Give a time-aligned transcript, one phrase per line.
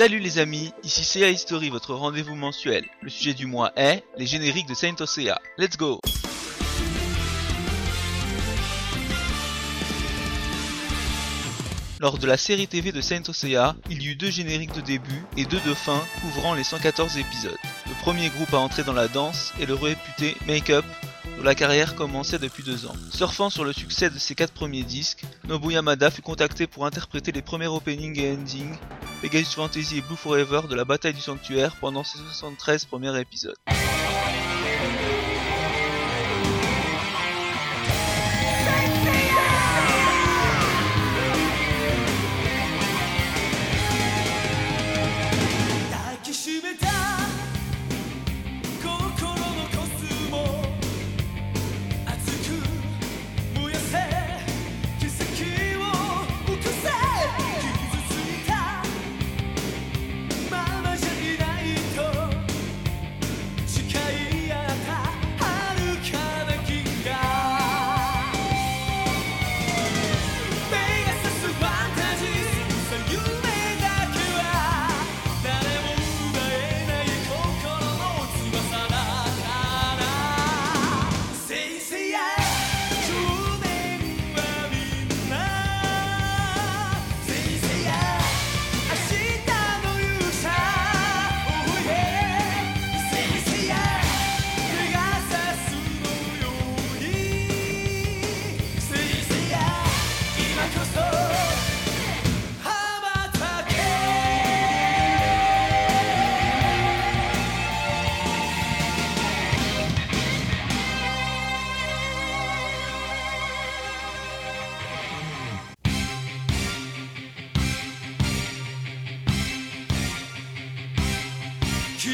[0.00, 2.86] Salut les amis, ici CA History, votre rendez-vous mensuel.
[3.02, 5.38] Le sujet du mois est les génériques de Saint Osea.
[5.58, 6.00] Let's go
[12.00, 15.22] Lors de la série TV de Saint Osea, il y eut deux génériques de début
[15.36, 17.58] et deux de fin couvrant les 114 épisodes.
[17.86, 20.86] Le premier groupe à entrer dans la danse est le réputé Make Up,
[21.40, 22.94] dont la carrière commençait depuis deux ans.
[23.10, 27.32] Surfant sur le succès de ses quatre premiers disques, Nobu Yamada fut contacté pour interpréter
[27.32, 28.76] les premiers openings et endings,
[29.22, 33.56] Pegasus Fantasy et Blue Forever de la bataille du sanctuaire pendant ses 73 premiers épisodes.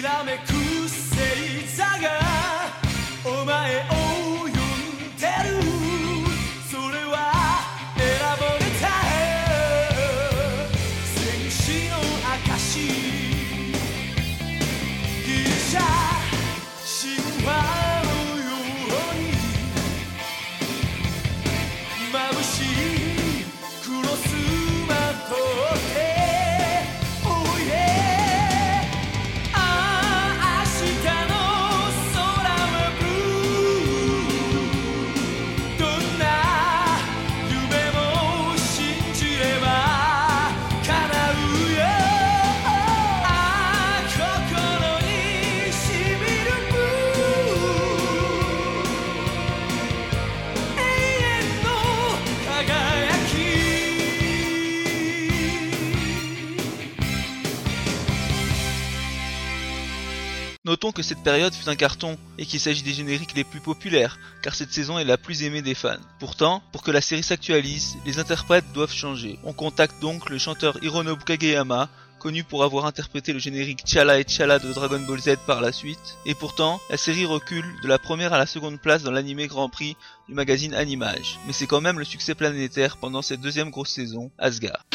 [0.00, 0.59] きらめく
[60.82, 64.18] Notons que cette période fut un carton et qu'il s'agit des génériques les plus populaires,
[64.40, 66.00] car cette saison est la plus aimée des fans.
[66.18, 69.38] Pourtant, pour que la série s'actualise, les interprètes doivent changer.
[69.44, 74.24] On contacte donc le chanteur Hironobu Kageyama, connu pour avoir interprété le générique Chala et
[74.26, 77.98] Chala de Dragon Ball Z par la suite, et pourtant, la série recule de la
[77.98, 79.98] première à la seconde place dans l'animé Grand Prix
[80.28, 81.38] du magazine Animage.
[81.46, 84.86] Mais c'est quand même le succès planétaire pendant cette deuxième grosse saison, Asgard.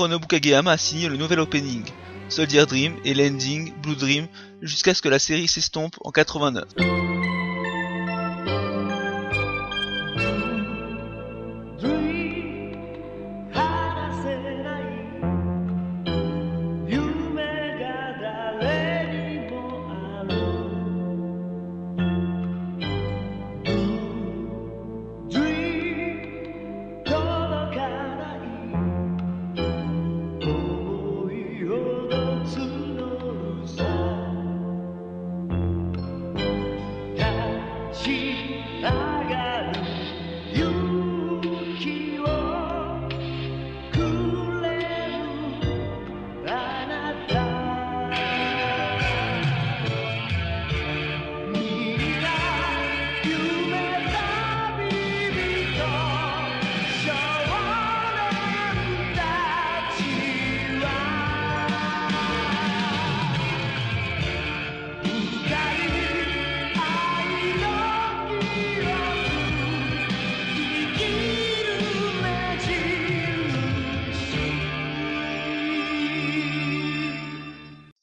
[0.00, 1.84] Hironobu Kageyama a signé le nouvel opening,
[2.30, 4.28] Soldier Dream et l'ending Blue Dream
[4.62, 6.64] jusqu'à ce que la série s'estompe en 89.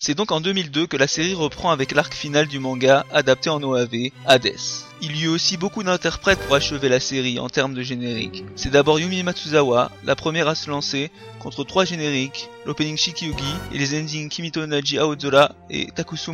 [0.07, 3.61] C'est donc en 2002 que la série reprend avec l'arc final du manga adapté en
[3.61, 4.55] OAV, Hades.
[5.01, 8.45] Il y eut aussi beaucoup d'interprètes pour achever la série en termes de générique.
[8.55, 13.77] C'est d'abord Yumi Matsuzawa, la première à se lancer, contre trois génériques, l'opening Shikyugi et
[13.77, 16.31] les endings Kimito Naji Aozora et Takusu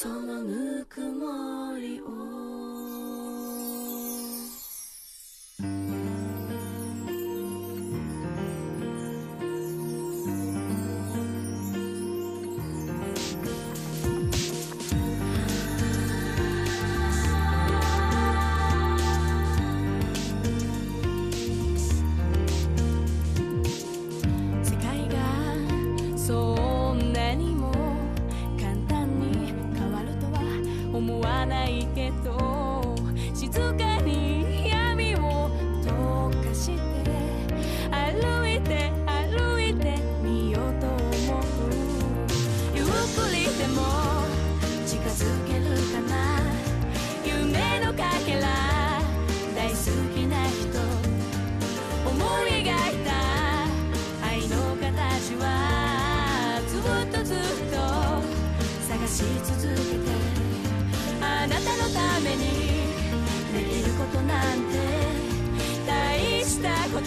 [0.00, 2.37] そのぬくもりを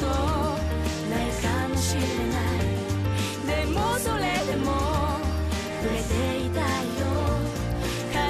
[0.07, 3.65] ないかもしれない。
[3.65, 4.67] でもそれでも
[5.81, 6.13] 触れて
[6.45, 7.01] いたよ。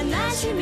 [0.03, 0.53] 悲し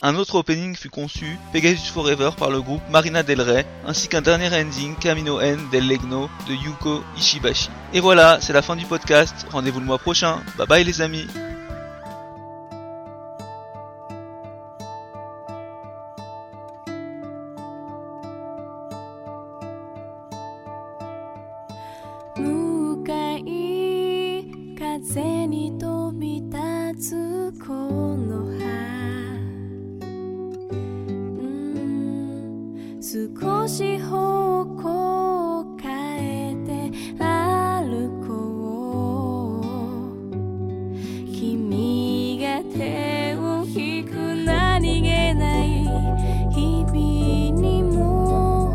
[0.00, 4.20] Un autre opening fut conçu, Pegasus Forever, par le groupe Marina Del Rey, ainsi qu'un
[4.20, 7.68] dernier ending, Camino N del Legno, de Yuko Ishibashi.
[7.92, 11.26] Et voilà, c'est la fin du podcast, rendez-vous le mois prochain, bye bye les amis.
[33.40, 40.34] 少し方向を変えてあるこう
[41.26, 44.12] 君が手を引く
[44.44, 45.68] 何気ない
[46.50, 46.92] 日々
[47.60, 48.74] にも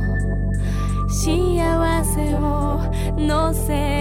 [1.10, 2.80] 幸せを
[3.18, 3.93] 乗せ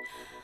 [0.00, 0.39] Mm-hmm.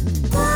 [0.00, 0.49] Bye.